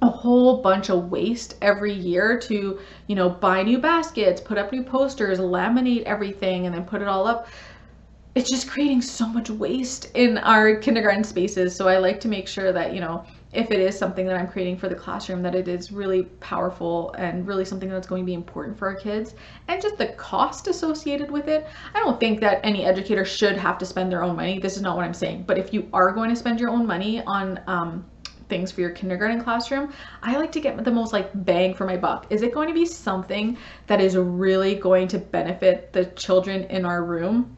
a 0.00 0.08
whole 0.08 0.62
bunch 0.62 0.90
of 0.90 1.10
waste 1.10 1.56
every 1.60 1.92
year 1.92 2.38
to, 2.38 2.78
you 3.08 3.14
know, 3.16 3.28
buy 3.28 3.62
new 3.62 3.78
baskets, 3.78 4.40
put 4.40 4.58
up 4.58 4.72
new 4.72 4.82
posters, 4.82 5.38
laminate 5.38 6.04
everything, 6.04 6.66
and 6.66 6.74
then 6.74 6.84
put 6.84 7.02
it 7.02 7.08
all 7.08 7.26
up. 7.26 7.48
It's 8.34 8.50
just 8.50 8.68
creating 8.68 9.02
so 9.02 9.26
much 9.26 9.50
waste 9.50 10.12
in 10.14 10.38
our 10.38 10.76
kindergarten 10.76 11.24
spaces. 11.24 11.74
So 11.74 11.88
I 11.88 11.98
like 11.98 12.20
to 12.20 12.28
make 12.28 12.46
sure 12.46 12.72
that, 12.72 12.94
you 12.94 13.00
know, 13.00 13.24
if 13.52 13.70
it 13.70 13.80
is 13.80 13.98
something 13.98 14.26
that 14.26 14.38
I'm 14.38 14.46
creating 14.46 14.76
for 14.76 14.88
the 14.88 14.94
classroom, 14.94 15.42
that 15.42 15.54
it 15.54 15.68
is 15.68 15.90
really 15.90 16.24
powerful 16.40 17.12
and 17.12 17.46
really 17.46 17.64
something 17.64 17.88
that's 17.88 18.06
going 18.06 18.22
to 18.22 18.26
be 18.26 18.34
important 18.34 18.78
for 18.78 18.88
our 18.88 18.94
kids. 18.94 19.34
And 19.68 19.80
just 19.80 19.96
the 19.96 20.08
cost 20.08 20.68
associated 20.68 21.30
with 21.30 21.48
it. 21.48 21.66
I 21.94 21.98
don't 22.00 22.20
think 22.20 22.40
that 22.40 22.60
any 22.62 22.84
educator 22.84 23.24
should 23.24 23.56
have 23.56 23.78
to 23.78 23.86
spend 23.86 24.12
their 24.12 24.22
own 24.22 24.36
money. 24.36 24.58
This 24.58 24.76
is 24.76 24.82
not 24.82 24.96
what 24.96 25.04
I'm 25.04 25.14
saying. 25.14 25.44
But 25.44 25.58
if 25.58 25.72
you 25.72 25.88
are 25.92 26.12
going 26.12 26.30
to 26.30 26.36
spend 26.36 26.60
your 26.60 26.68
own 26.70 26.86
money 26.86 27.22
on, 27.22 27.58
um, 27.66 28.04
things 28.48 28.72
for 28.72 28.80
your 28.80 28.90
kindergarten 28.90 29.42
classroom, 29.42 29.92
I 30.22 30.36
like 30.36 30.52
to 30.52 30.60
get 30.60 30.82
the 30.82 30.90
most 30.90 31.12
like 31.12 31.30
bang 31.44 31.74
for 31.74 31.86
my 31.86 31.96
buck. 31.96 32.26
Is 32.30 32.42
it 32.42 32.52
going 32.52 32.68
to 32.68 32.74
be 32.74 32.86
something 32.86 33.56
that 33.86 34.00
is 34.00 34.16
really 34.16 34.74
going 34.74 35.08
to 35.08 35.18
benefit 35.18 35.92
the 35.92 36.06
children 36.06 36.64
in 36.64 36.84
our 36.84 37.04
room? 37.04 37.56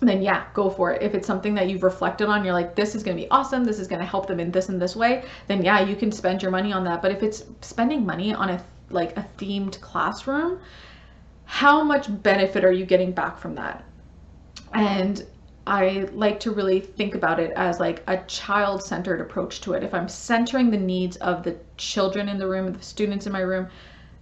then 0.00 0.22
yeah, 0.22 0.44
go 0.54 0.70
for 0.70 0.92
it. 0.92 1.02
If 1.02 1.14
it's 1.14 1.26
something 1.26 1.54
that 1.54 1.68
you've 1.68 1.82
reflected 1.82 2.28
on, 2.28 2.44
you're 2.44 2.54
like, 2.54 2.76
this 2.76 2.94
is 2.94 3.02
going 3.02 3.16
to 3.16 3.22
be 3.22 3.28
awesome. 3.30 3.64
This 3.64 3.78
is 3.78 3.88
going 3.88 4.00
to 4.00 4.06
help 4.06 4.26
them 4.26 4.38
in 4.38 4.50
this 4.50 4.68
and 4.68 4.80
this 4.80 4.94
way. 4.94 5.24
Then 5.48 5.64
yeah, 5.64 5.80
you 5.80 5.96
can 5.96 6.12
spend 6.12 6.40
your 6.40 6.50
money 6.50 6.72
on 6.72 6.84
that. 6.84 7.02
But 7.02 7.10
if 7.10 7.22
it's 7.22 7.44
spending 7.62 8.06
money 8.06 8.32
on 8.32 8.50
a 8.50 8.64
like 8.90 9.16
a 9.16 9.26
themed 9.36 9.80
classroom, 9.80 10.60
how 11.44 11.82
much 11.82 12.06
benefit 12.22 12.64
are 12.64 12.72
you 12.72 12.86
getting 12.86 13.12
back 13.12 13.38
from 13.38 13.54
that? 13.56 13.84
And 14.72 15.26
I 15.68 16.08
like 16.12 16.40
to 16.40 16.50
really 16.50 16.80
think 16.80 17.14
about 17.14 17.38
it 17.38 17.52
as 17.54 17.78
like 17.78 18.02
a 18.06 18.16
child 18.26 18.82
centered 18.82 19.20
approach 19.20 19.60
to 19.62 19.74
it. 19.74 19.82
If 19.82 19.92
I'm 19.92 20.08
centering 20.08 20.70
the 20.70 20.78
needs 20.78 21.16
of 21.18 21.42
the 21.42 21.56
children 21.76 22.28
in 22.28 22.38
the 22.38 22.48
room, 22.48 22.72
the 22.72 22.82
students 22.82 23.26
in 23.26 23.32
my 23.32 23.40
room, 23.40 23.68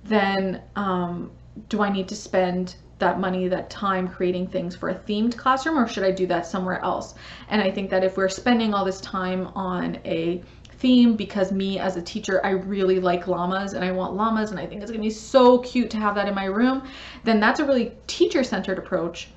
then 0.03 0.61
um, 0.75 1.31
do 1.69 1.83
I 1.83 1.89
need 1.89 2.09
to 2.09 2.17
spend 2.17 2.75
that 2.99 3.21
money, 3.21 3.47
that 3.47 3.71
time 3.71 4.09
creating 4.09 4.49
things 4.49 4.75
for 4.75 4.89
a 4.89 4.95
themed 4.95 5.37
classroom, 5.37 5.79
or 5.79 5.87
should 5.87 6.03
I 6.03 6.11
do 6.11 6.27
that 6.27 6.47
somewhere 6.47 6.83
else? 6.83 7.15
And 7.49 7.63
I 7.63 7.71
think 7.71 7.91
that 7.91 8.03
if 8.03 8.17
we're 8.17 8.29
spending 8.29 8.75
all 8.75 8.85
this 8.85 9.01
time 9.01 9.47
on 9.55 9.99
a 10.05 10.43
theme 10.79 11.15
because 11.15 11.53
me 11.53 11.79
as 11.79 11.97
a 11.97 12.03
teacher 12.03 12.45
I 12.45 12.51
really 12.51 13.01
like 13.01 13.27
llamas 13.27 13.73
and 13.73 13.85
I 13.85 13.93
want 13.93 14.15
llamas 14.15 14.51
and 14.51 14.61
I 14.61 14.67
think 14.67 14.83
it's 14.83 14.91
gonna 14.91 15.03
be 15.03 15.11
so 15.11 15.59
cute 15.59 15.91
to 15.91 15.97
have 15.97 16.15
that 16.17 16.29
in 16.29 16.35
my 16.35 16.45
room 16.45 16.87
then 17.25 17.41
that's 17.41 17.61
a 17.61 17.65
really 17.65 17.93
teacher 18.07 18.45
centered 18.45 18.77
approach 18.79 19.29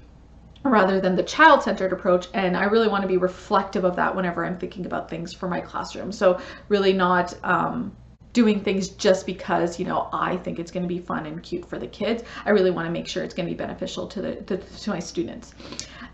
rather 0.64 1.00
than 1.00 1.16
the 1.16 1.24
child-centered 1.24 1.94
approach 1.94 2.28
and 2.34 2.58
i 2.58 2.66
really 2.66 2.88
want 2.88 3.02
to 3.02 3.08
be 3.08 3.18
reflective 3.18 3.84
of 3.84 3.96
that 3.96 4.14
whenever 4.14 4.46
i'm 4.46 4.58
thinking 4.58 4.86
about 4.86 5.10
things 5.10 5.34
for 5.34 5.48
my 5.48 5.62
classroom. 5.62 6.12
So 6.12 6.40
really 6.68 6.94
not 6.94 7.34
um, 7.44 7.96
doing 8.34 8.62
things 8.62 8.90
just 8.90 9.26
because 9.26 9.80
you 9.80 9.86
know 9.86 10.10
i 10.14 10.38
think 10.38 10.60
it's 10.60 10.72
going 10.72 10.84
to 10.84 10.88
be 10.88 11.00
fun 11.00 11.26
and 11.26 11.42
cute 11.42 11.68
for 11.68 11.80
the 11.80 11.88
kids. 11.88 12.24
I 12.46 12.52
really 12.52 12.72
want 12.72 12.88
to 12.88 12.92
make 12.92 13.08
sure 13.08 13.24
it's 13.24 13.34
going 13.34 13.48
to 13.48 13.54
be 13.54 13.58
beneficial 13.58 14.08
to 14.08 14.22
the 14.22 14.36
to, 14.36 14.58
to 14.58 14.90
my 14.90 15.00
students. 15.00 15.54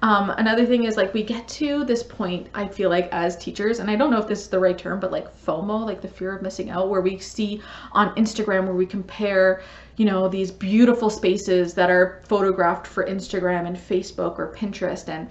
Um, 0.01 0.29
another 0.29 0.65
thing 0.65 0.83
is 0.83 0.97
like 0.97 1.13
we 1.13 1.23
get 1.23 1.47
to 1.47 1.83
this 1.85 2.03
point 2.03 2.47
i 2.53 2.67
feel 2.67 2.89
like 2.89 3.07
as 3.11 3.37
teachers 3.37 3.79
and 3.79 3.89
i 3.89 3.95
don't 3.95 4.11
know 4.11 4.19
if 4.19 4.27
this 4.27 4.41
is 4.41 4.49
the 4.49 4.59
right 4.59 4.77
term 4.77 4.99
but 4.99 5.11
like 5.11 5.35
fomo 5.35 5.85
like 5.85 6.01
the 6.01 6.07
fear 6.07 6.35
of 6.35 6.41
missing 6.41 6.69
out 6.69 6.89
where 6.89 7.01
we 7.01 7.17
see 7.17 7.61
on 7.93 8.13
instagram 8.15 8.65
where 8.65 8.75
we 8.75 8.85
compare 8.85 9.63
you 9.97 10.05
know, 10.05 10.27
these 10.27 10.51
beautiful 10.51 11.09
spaces 11.09 11.73
that 11.75 11.89
are 11.89 12.21
photographed 12.27 12.87
for 12.87 13.05
Instagram 13.05 13.65
and 13.67 13.77
Facebook 13.77 14.37
or 14.37 14.53
Pinterest 14.53 15.07
and 15.07 15.29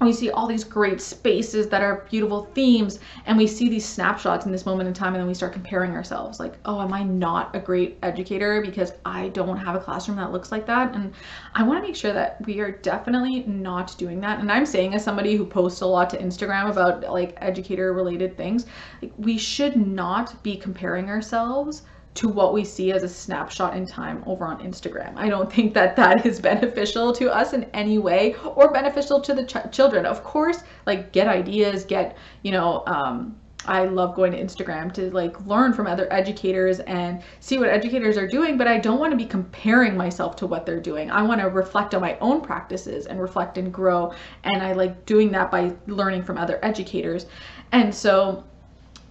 we 0.00 0.12
see 0.12 0.30
all 0.30 0.46
these 0.46 0.64
great 0.64 1.00
spaces 1.00 1.68
that 1.68 1.82
are 1.82 2.06
beautiful 2.10 2.44
themes 2.54 2.98
and 3.24 3.38
we 3.38 3.46
see 3.46 3.68
these 3.68 3.86
snapshots 3.86 4.44
in 4.44 4.52
this 4.52 4.66
moment 4.66 4.86
in 4.86 4.92
time 4.92 5.14
and 5.14 5.20
then 5.20 5.26
we 5.26 5.32
start 5.32 5.54
comparing 5.54 5.92
ourselves 5.92 6.38
like 6.38 6.54
oh 6.66 6.80
am 6.80 6.92
i 6.92 7.02
not 7.02 7.54
a 7.56 7.58
great 7.58 7.98
educator 8.02 8.60
because 8.60 8.92
i 9.06 9.28
don't 9.28 9.56
have 9.56 9.74
a 9.74 9.80
classroom 9.80 10.16
that 10.18 10.32
looks 10.32 10.52
like 10.52 10.66
that? 10.66 10.94
And 10.94 11.14
i 11.54 11.62
want 11.62 11.82
to 11.82 11.86
make 11.86 11.96
sure 11.96 12.12
that 12.12 12.44
we 12.46 12.60
are 12.60 12.72
definitely 12.72 13.44
not 13.46 13.96
doing 13.96 14.20
that. 14.20 14.40
And 14.40 14.52
i'm 14.52 14.66
saying 14.66 14.94
as 14.94 15.02
somebody 15.02 15.34
who 15.34 15.46
posts 15.46 15.80
a 15.80 15.86
lot 15.86 16.10
to 16.10 16.18
instagram 16.18 16.70
about 16.70 17.00
like 17.10 17.36
educator 17.40 17.94
related 17.94 18.36
things 18.36 18.66
like 19.00 19.12
we 19.16 19.38
should 19.38 19.76
not 19.76 20.42
be 20.42 20.56
comparing 20.56 21.08
ourselves 21.08 21.82
to 22.16 22.28
what 22.28 22.52
we 22.52 22.64
see 22.64 22.92
as 22.92 23.02
a 23.02 23.08
snapshot 23.08 23.76
in 23.76 23.86
time 23.86 24.22
over 24.26 24.46
on 24.46 24.58
Instagram. 24.58 25.12
I 25.16 25.28
don't 25.28 25.52
think 25.52 25.74
that 25.74 25.96
that 25.96 26.26
is 26.26 26.40
beneficial 26.52 27.12
to 27.14 27.34
us 27.34 27.52
in 27.52 27.64
any 27.74 27.98
way 27.98 28.34
or 28.44 28.72
beneficial 28.72 29.20
to 29.20 29.34
the 29.34 29.44
ch- 29.44 29.70
children. 29.72 30.06
Of 30.06 30.24
course, 30.24 30.64
like 30.86 31.12
get 31.12 31.28
ideas, 31.28 31.84
get, 31.84 32.16
you 32.42 32.52
know, 32.52 32.82
um, 32.86 33.36
I 33.66 33.84
love 33.84 34.14
going 34.14 34.32
to 34.32 34.42
Instagram 34.42 34.92
to 34.94 35.10
like 35.10 35.44
learn 35.46 35.72
from 35.72 35.86
other 35.86 36.10
educators 36.12 36.80
and 36.80 37.22
see 37.40 37.58
what 37.58 37.68
educators 37.68 38.16
are 38.16 38.26
doing, 38.26 38.56
but 38.56 38.68
I 38.68 38.78
don't 38.78 39.00
want 39.00 39.10
to 39.10 39.16
be 39.16 39.26
comparing 39.26 39.96
myself 39.96 40.36
to 40.36 40.46
what 40.46 40.66
they're 40.66 40.80
doing. 40.80 41.10
I 41.10 41.22
want 41.22 41.40
to 41.40 41.48
reflect 41.48 41.94
on 41.94 42.00
my 42.00 42.16
own 42.20 42.40
practices 42.40 43.06
and 43.06 43.20
reflect 43.20 43.58
and 43.58 43.72
grow. 43.72 44.12
And 44.44 44.62
I 44.62 44.72
like 44.72 45.04
doing 45.04 45.32
that 45.32 45.50
by 45.50 45.72
learning 45.86 46.22
from 46.22 46.38
other 46.38 46.60
educators. 46.62 47.26
And 47.72 47.94
so 47.94 48.44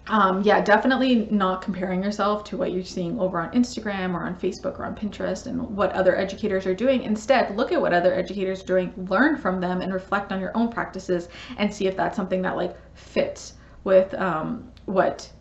um, 0.08 0.44
yeah, 0.44 0.62
definitely 0.62 1.28
not 1.32 1.62
comparing 1.62 2.04
yourself 2.04 2.44
to 2.46 2.58
what 2.58 2.72
you're 2.72 2.84
seeing 2.84 3.20
over 3.20 3.40
on 3.40 3.52
Instagram 3.52 4.14
or 4.14 4.24
on 4.24 4.36
Facebook 4.36 4.80
or 4.80 4.86
on 4.86 4.96
Pinterest 4.96 5.48
and 5.48 5.60
what 5.76 5.92
other 5.94 6.16
educators 6.16 6.68
are 6.68 6.76
doing. 6.76 7.02
Instead, 7.04 7.56
look 7.56 7.72
at 7.72 7.82
what 7.82 7.94
other 7.94 8.14
educators 8.14 8.62
are 8.62 8.68
doing, 8.68 8.94
learn 9.10 9.36
from 9.36 9.60
them, 9.60 9.82
and 9.82 9.92
reflect 9.92 10.32
on 10.32 10.40
your 10.40 10.56
own 10.56 10.70
practices 10.70 11.28
and 11.58 11.74
see 11.74 11.88
if 11.88 11.98
that's 11.98 12.16
something 12.16 12.42
that 12.44 12.56
like 12.56 12.76
fits 12.94 13.54
with 13.84 14.14
um, 14.14 14.72
what 14.86 15.32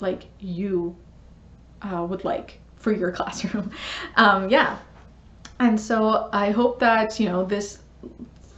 like 0.00 0.24
you 0.40 0.96
uh, 1.82 2.04
would 2.08 2.24
like 2.24 2.60
for 2.76 2.92
your 2.92 3.12
classroom. 3.18 3.70
um, 4.16 4.48
yeah. 4.48 4.78
And 5.60 5.78
so 5.78 6.30
I 6.32 6.50
hope 6.50 6.80
that, 6.80 7.20
you 7.20 7.28
know, 7.28 7.44
this 7.44 7.78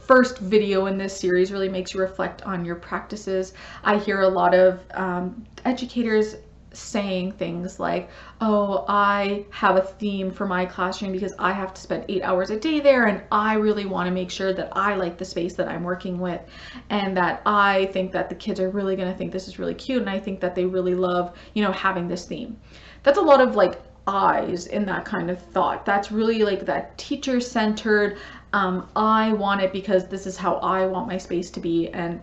first 0.07 0.37
video 0.39 0.85
in 0.85 0.97
this 0.97 1.17
series 1.17 1.51
really 1.51 1.69
makes 1.69 1.93
you 1.93 1.99
reflect 1.99 2.41
on 2.43 2.65
your 2.65 2.75
practices. 2.75 3.53
I 3.83 3.97
hear 3.97 4.21
a 4.21 4.27
lot 4.27 4.53
of 4.53 4.79
um, 4.93 5.45
educators 5.65 6.35
saying 6.75 7.31
things 7.33 7.79
like, 7.79 8.09
oh, 8.41 8.85
I 8.87 9.45
have 9.51 9.77
a 9.77 9.81
theme 9.81 10.31
for 10.31 10.45
my 10.45 10.65
classroom 10.65 11.13
because 11.13 11.33
I 11.39 11.53
have 11.53 11.73
to 11.73 11.81
spend 11.81 12.05
eight 12.09 12.21
hours 12.21 12.49
a 12.49 12.59
day 12.59 12.79
there 12.79 13.05
and 13.05 13.23
I 13.31 13.53
really 13.53 13.85
want 13.85 14.07
to 14.07 14.11
make 14.11 14.29
sure 14.29 14.53
that 14.53 14.69
I 14.73 14.95
like 14.95 15.17
the 15.17 15.25
space 15.25 15.53
that 15.55 15.67
I'm 15.67 15.83
working 15.83 16.19
with 16.19 16.41
and 16.89 17.15
that 17.17 17.41
I 17.45 17.85
think 17.87 18.11
that 18.11 18.29
the 18.29 18.35
kids 18.35 18.59
are 18.59 18.69
really 18.69 18.95
going 18.95 19.09
to 19.09 19.17
think 19.17 19.31
this 19.31 19.47
is 19.47 19.57
really 19.57 19.73
cute 19.73 20.01
and 20.01 20.09
I 20.09 20.19
think 20.19 20.39
that 20.41 20.53
they 20.53 20.65
really 20.65 20.95
love, 20.95 21.35
you 21.53 21.63
know, 21.63 21.71
having 21.71 22.07
this 22.07 22.25
theme. 22.25 22.57
That's 23.03 23.17
a 23.17 23.21
lot 23.21 23.39
of 23.39 23.55
like 23.55 23.81
eyes 24.07 24.67
in 24.67 24.85
that 24.85 25.05
kind 25.05 25.31
of 25.31 25.41
thought. 25.41 25.85
That's 25.85 26.11
really 26.11 26.43
like 26.43 26.65
that 26.65 26.97
teacher 26.97 27.39
centered, 27.39 28.17
um, 28.55 28.87
I 28.95 29.33
want 29.33 29.59
it 29.59 29.73
because 29.73 30.07
this 30.07 30.25
is 30.25 30.37
how 30.37 30.55
I 30.55 30.85
want 30.85 31.09
my 31.09 31.17
space 31.17 31.51
to 31.51 31.59
be. 31.59 31.89
And 31.89 32.21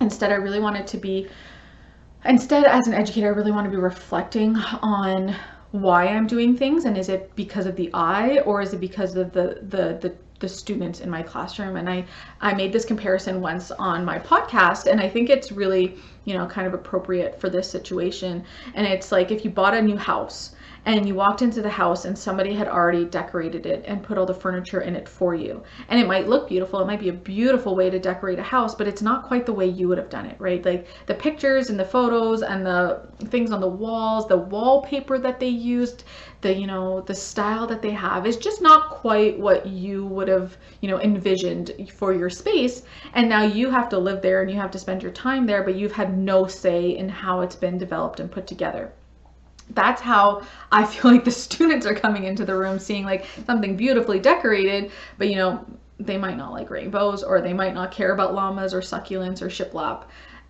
instead, 0.00 0.32
I 0.32 0.36
really 0.36 0.60
want 0.60 0.78
it 0.78 0.86
to 0.86 0.96
be, 0.96 1.28
instead, 2.24 2.64
as 2.64 2.86
an 2.86 2.94
educator, 2.94 3.26
I 3.26 3.36
really 3.36 3.52
want 3.52 3.66
to 3.66 3.70
be 3.70 3.76
reflecting 3.76 4.56
on 4.56 5.36
why 5.72 6.06
I'm 6.06 6.26
doing 6.26 6.56
things 6.56 6.86
and 6.86 6.96
is 6.96 7.10
it 7.10 7.36
because 7.36 7.66
of 7.66 7.76
the 7.76 7.90
I 7.92 8.38
or 8.46 8.62
is 8.62 8.72
it 8.72 8.80
because 8.80 9.14
of 9.16 9.32
the 9.32 9.60
the 9.68 9.98
the 10.00 10.14
the 10.40 10.48
students 10.48 11.00
in 11.00 11.10
my 11.10 11.22
classroom 11.22 11.76
and 11.76 11.90
I 11.90 12.06
I 12.40 12.54
made 12.54 12.72
this 12.72 12.86
comparison 12.86 13.42
once 13.42 13.70
on 13.72 14.02
my 14.02 14.18
podcast 14.18 14.90
and 14.90 14.98
I 14.98 15.10
think 15.10 15.28
it's 15.28 15.52
really 15.52 15.98
you 16.24 16.32
know 16.32 16.46
kind 16.46 16.66
of 16.66 16.72
appropriate 16.72 17.38
for 17.38 17.50
this 17.50 17.70
situation 17.70 18.42
and 18.74 18.86
it's 18.86 19.12
like 19.12 19.30
if 19.30 19.44
you 19.44 19.50
bought 19.50 19.74
a 19.74 19.82
new 19.82 19.98
house 19.98 20.54
and 20.96 21.06
you 21.06 21.14
walked 21.14 21.42
into 21.42 21.60
the 21.60 21.68
house 21.68 22.06
and 22.06 22.18
somebody 22.18 22.54
had 22.54 22.66
already 22.66 23.04
decorated 23.04 23.66
it 23.66 23.84
and 23.86 24.02
put 24.02 24.16
all 24.16 24.24
the 24.24 24.32
furniture 24.32 24.80
in 24.80 24.96
it 24.96 25.06
for 25.06 25.34
you. 25.34 25.62
And 25.90 26.00
it 26.00 26.06
might 26.06 26.28
look 26.28 26.48
beautiful, 26.48 26.80
it 26.80 26.86
might 26.86 26.98
be 26.98 27.10
a 27.10 27.12
beautiful 27.12 27.76
way 27.76 27.90
to 27.90 27.98
decorate 27.98 28.38
a 28.38 28.42
house, 28.42 28.74
but 28.74 28.88
it's 28.88 29.02
not 29.02 29.24
quite 29.24 29.44
the 29.44 29.52
way 29.52 29.66
you 29.66 29.86
would 29.88 29.98
have 29.98 30.08
done 30.08 30.24
it, 30.24 30.36
right? 30.38 30.64
Like 30.64 30.86
the 31.04 31.14
pictures 31.14 31.68
and 31.68 31.78
the 31.78 31.84
photos 31.84 32.40
and 32.42 32.64
the 32.64 33.02
things 33.26 33.50
on 33.50 33.60
the 33.60 33.68
walls, 33.68 34.28
the 34.28 34.38
wallpaper 34.38 35.18
that 35.18 35.38
they 35.38 35.48
used, 35.48 36.04
the 36.40 36.54
you 36.54 36.66
know, 36.66 37.02
the 37.02 37.14
style 37.14 37.66
that 37.66 37.82
they 37.82 37.90
have 37.90 38.26
is 38.26 38.38
just 38.38 38.62
not 38.62 38.88
quite 38.88 39.38
what 39.38 39.66
you 39.66 40.06
would 40.06 40.28
have, 40.28 40.56
you 40.80 40.88
know, 40.88 41.00
envisioned 41.02 41.70
for 41.92 42.14
your 42.14 42.30
space. 42.30 42.82
And 43.12 43.28
now 43.28 43.42
you 43.42 43.68
have 43.68 43.90
to 43.90 43.98
live 43.98 44.22
there 44.22 44.40
and 44.40 44.50
you 44.50 44.56
have 44.56 44.70
to 44.70 44.78
spend 44.78 45.02
your 45.02 45.12
time 45.12 45.44
there, 45.44 45.62
but 45.62 45.74
you've 45.74 45.92
had 45.92 46.16
no 46.16 46.46
say 46.46 46.96
in 46.96 47.10
how 47.10 47.42
it's 47.42 47.56
been 47.56 47.76
developed 47.76 48.20
and 48.20 48.30
put 48.30 48.46
together 48.46 48.90
that's 49.70 50.00
how 50.00 50.42
I 50.72 50.84
feel 50.84 51.10
like 51.10 51.24
the 51.24 51.30
students 51.46 51.86
are 51.86 51.94
coming 51.94 52.24
into 52.24 52.44
the 52.44 52.56
room 52.56 52.78
seeing 52.78 53.04
like 53.04 53.26
something 53.46 53.76
beautifully 53.76 54.18
decorated, 54.18 54.90
but 55.18 55.28
you 55.28 55.36
know, 55.36 55.64
they 56.00 56.16
might 56.16 56.36
not 56.36 56.52
like 56.52 56.70
rainbows 56.70 57.22
or 57.22 57.40
they 57.40 57.52
might 57.52 57.74
not 57.74 57.90
care 57.90 58.12
about 58.12 58.34
llamas 58.34 58.72
or 58.72 58.80
succulents 58.80 59.42
or 59.42 59.48
shiplap. 59.48 60.04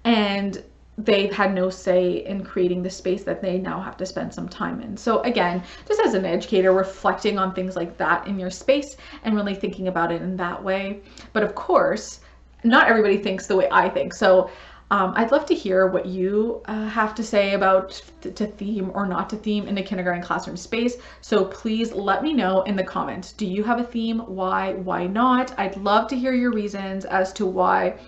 And 0.05 0.63
they've 0.99 1.33
had 1.33 1.55
no 1.55 1.71
say 1.71 2.25
in 2.27 2.43
creating 2.43 2.83
the 2.83 2.91
space 2.91 3.23
that 3.23 3.41
they 3.41 3.57
now 3.59 3.81
have 3.81 3.97
to 3.97 4.05
spend 4.05 4.35
some 4.35 4.49
time 4.49 4.81
in. 4.81 4.97
So 4.97 5.21
again, 5.23 5.63
just 5.87 6.01
as 6.01 6.15
an 6.15 6.25
educator, 6.25 6.73
reflecting 6.73 7.39
on 7.39 7.55
things 7.55 7.77
like 7.77 7.97
that 7.99 8.27
in 8.27 8.39
your 8.39 8.51
space 8.51 8.97
and 9.23 9.35
really 9.35 9.55
thinking 9.55 9.89
about 9.89 10.11
it 10.11 10.23
in 10.23 10.37
that 10.37 10.63
way. 10.63 11.01
But 11.33 11.45
of 11.45 11.55
course, 11.55 12.21
not 12.65 12.89
everybody 12.89 13.17
thinks 13.17 13.47
the 13.47 13.57
way 13.57 13.69
I 13.71 13.89
think. 13.89 14.13
So 14.13 14.51
um, 14.91 15.13
I'd 15.17 15.33
love 15.33 15.45
to 15.47 15.55
hear 15.55 15.87
what 15.87 16.07
you 16.07 16.63
uh, 16.65 16.89
have 16.89 17.15
to 17.17 17.23
say 17.23 17.55
about 17.55 18.01
th- 18.23 18.35
to 18.37 18.47
theme 18.47 18.91
or 18.95 19.07
not 19.07 19.29
to 19.31 19.37
theme 19.37 19.69
in 19.69 19.75
the 19.75 19.83
kindergarten 19.83 20.23
classroom 20.23 20.57
space. 20.57 20.97
So 21.21 21.45
please 21.45 21.93
let 21.93 22.23
me 22.23 22.33
know 22.33 22.63
in 22.63 22.75
the 22.75 22.85
comments. 22.85 23.33
Do 23.33 23.47
you 23.47 23.63
have 23.65 23.79
a 23.79 23.85
theme? 23.85 24.21
Why? 24.21 24.73
Why 24.73 25.07
not? 25.07 25.53
I'd 25.59 25.77
love 25.77 26.09
to 26.09 26.17
hear 26.17 26.33
your 26.33 26.53
reasons 26.53 27.05
as 27.05 27.33
to 27.35 27.45
why 27.45 27.99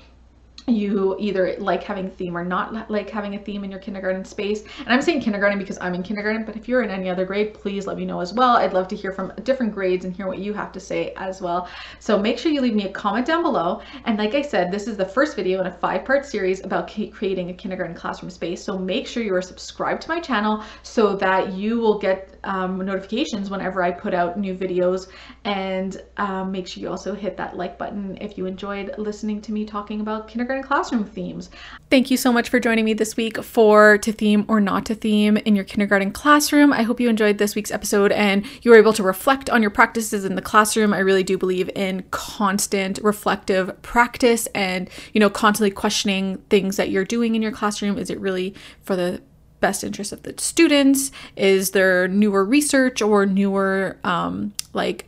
you 0.74 1.16
either 1.18 1.56
like 1.58 1.82
having 1.82 2.10
theme 2.10 2.36
or 2.36 2.44
not 2.44 2.90
like 2.90 3.10
having 3.10 3.34
a 3.34 3.38
theme 3.38 3.64
in 3.64 3.70
your 3.70 3.80
kindergarten 3.80 4.24
space. 4.24 4.62
And 4.78 4.88
I'm 4.88 5.02
saying 5.02 5.20
kindergarten 5.20 5.58
because 5.58 5.78
I'm 5.80 5.94
in 5.94 6.02
kindergarten, 6.02 6.44
but 6.44 6.56
if 6.56 6.68
you're 6.68 6.82
in 6.82 6.90
any 6.90 7.08
other 7.08 7.24
grade, 7.24 7.54
please 7.54 7.86
let 7.86 7.96
me 7.96 8.04
know 8.04 8.20
as 8.20 8.32
well. 8.32 8.56
I'd 8.56 8.72
love 8.72 8.88
to 8.88 8.96
hear 8.96 9.12
from 9.12 9.32
different 9.44 9.74
grades 9.74 10.04
and 10.04 10.14
hear 10.14 10.26
what 10.26 10.38
you 10.38 10.52
have 10.52 10.72
to 10.72 10.80
say 10.80 11.12
as 11.16 11.40
well. 11.40 11.68
So 11.98 12.18
make 12.18 12.38
sure 12.38 12.52
you 12.52 12.60
leave 12.60 12.74
me 12.74 12.86
a 12.86 12.92
comment 12.92 13.26
down 13.26 13.42
below. 13.42 13.82
And 14.04 14.18
like 14.18 14.34
I 14.34 14.42
said, 14.42 14.70
this 14.70 14.86
is 14.86 14.96
the 14.96 15.04
first 15.04 15.36
video 15.36 15.60
in 15.60 15.66
a 15.66 15.72
five 15.72 16.04
part 16.04 16.24
series 16.24 16.64
about 16.64 16.90
creating 17.12 17.50
a 17.50 17.54
kindergarten 17.54 17.94
classroom 17.94 18.30
space. 18.30 18.62
So 18.62 18.78
make 18.78 19.06
sure 19.06 19.22
you 19.22 19.34
are 19.34 19.42
subscribed 19.42 20.02
to 20.02 20.08
my 20.08 20.20
channel 20.20 20.64
so 20.82 21.16
that 21.16 21.52
you 21.52 21.78
will 21.78 21.98
get 21.98 22.38
um, 22.44 22.78
notifications 22.78 23.50
whenever 23.50 23.82
I 23.82 23.90
put 23.90 24.14
out 24.14 24.38
new 24.38 24.54
videos. 24.54 25.08
And 25.44 26.02
um, 26.16 26.52
make 26.52 26.66
sure 26.66 26.80
you 26.82 26.88
also 26.88 27.14
hit 27.14 27.36
that 27.36 27.56
like 27.56 27.78
button 27.78 28.18
if 28.20 28.36
you 28.36 28.46
enjoyed 28.46 28.94
listening 28.98 29.40
to 29.42 29.52
me 29.52 29.64
talking 29.64 30.00
about 30.00 30.28
kindergarten 30.28 30.62
classroom 30.62 31.04
themes. 31.04 31.50
Thank 31.90 32.10
you 32.10 32.16
so 32.16 32.32
much 32.32 32.48
for 32.48 32.60
joining 32.60 32.84
me 32.84 32.94
this 32.94 33.16
week 33.16 33.42
for 33.42 33.98
To 33.98 34.12
Theme 34.12 34.44
or 34.48 34.60
Not 34.60 34.86
to 34.86 34.94
Theme 34.94 35.36
in 35.38 35.56
your 35.56 35.64
kindergarten 35.64 36.12
classroom. 36.12 36.72
I 36.72 36.82
hope 36.82 37.00
you 37.00 37.08
enjoyed 37.08 37.38
this 37.38 37.54
week's 37.54 37.70
episode 37.70 38.12
and 38.12 38.44
you 38.62 38.70
were 38.70 38.76
able 38.76 38.92
to 38.94 39.02
reflect 39.02 39.50
on 39.50 39.62
your 39.62 39.70
practices 39.70 40.24
in 40.24 40.34
the 40.34 40.42
classroom. 40.42 40.92
I 40.94 40.98
really 40.98 41.24
do 41.24 41.36
believe 41.36 41.70
in 41.74 42.04
constant 42.10 42.98
reflective 43.02 43.80
practice 43.82 44.46
and, 44.54 44.88
you 45.12 45.20
know, 45.20 45.30
constantly 45.30 45.70
questioning 45.70 46.38
things 46.50 46.76
that 46.76 46.90
you're 46.90 47.04
doing 47.04 47.34
in 47.34 47.42
your 47.42 47.52
classroom. 47.52 47.98
Is 47.98 48.10
it 48.10 48.20
really 48.20 48.54
for 48.82 48.96
the 48.96 49.20
best 49.60 49.84
interest 49.84 50.12
of 50.12 50.22
the 50.22 50.34
students? 50.38 51.12
Is 51.36 51.70
there 51.70 52.08
newer 52.08 52.44
research 52.44 53.02
or 53.02 53.26
newer, 53.26 53.98
um, 54.04 54.54
like, 54.72 55.06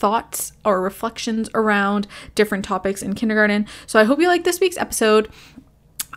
thoughts 0.00 0.52
or 0.64 0.80
reflections 0.80 1.50
around 1.54 2.08
different 2.34 2.64
topics 2.64 3.02
in 3.02 3.14
kindergarten. 3.14 3.66
So 3.86 4.00
I 4.00 4.04
hope 4.04 4.18
you 4.18 4.28
like 4.28 4.44
this 4.44 4.58
week's 4.58 4.78
episode. 4.78 5.28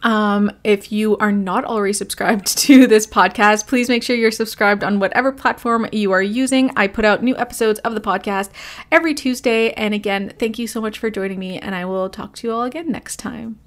Um, 0.03 0.51
if 0.63 0.91
you 0.91 1.17
are 1.17 1.31
not 1.31 1.63
already 1.65 1.93
subscribed 1.93 2.57
to 2.59 2.87
this 2.87 3.07
podcast, 3.07 3.67
please 3.67 3.89
make 3.89 4.03
sure 4.03 4.15
you're 4.15 4.31
subscribed 4.31 4.83
on 4.83 4.99
whatever 4.99 5.31
platform 5.31 5.87
you 5.91 6.11
are 6.11 6.21
using. 6.21 6.71
I 6.75 6.87
put 6.87 7.05
out 7.05 7.23
new 7.23 7.37
episodes 7.37 7.79
of 7.79 7.93
the 7.93 8.01
podcast 8.01 8.49
every 8.91 9.13
Tuesday. 9.13 9.71
And 9.71 9.93
again, 9.93 10.33
thank 10.39 10.59
you 10.59 10.67
so 10.67 10.81
much 10.81 10.99
for 10.99 11.09
joining 11.09 11.39
me, 11.39 11.59
and 11.59 11.75
I 11.75 11.85
will 11.85 12.09
talk 12.09 12.35
to 12.37 12.47
you 12.47 12.53
all 12.53 12.63
again 12.63 12.91
next 12.91 13.17
time. 13.17 13.59